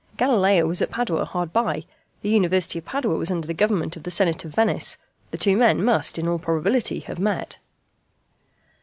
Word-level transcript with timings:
Galileo 0.17 0.65
was 0.65 0.81
at 0.81 0.89
Padua 0.89 1.25
hard 1.25 1.53
by: 1.53 1.85
the 2.23 2.29
University 2.29 2.79
of 2.79 2.85
Padua 2.85 3.19
was 3.19 3.29
under 3.29 3.45
the 3.45 3.53
government 3.53 3.95
of 3.95 4.01
the 4.01 4.09
Senate 4.09 4.43
of 4.43 4.55
Venice: 4.55 4.97
the 5.29 5.37
two 5.37 5.55
men 5.55 5.85
must 5.85 6.17
in 6.17 6.27
all 6.27 6.39
probability 6.39 7.01
have 7.01 7.19
met. 7.19 7.59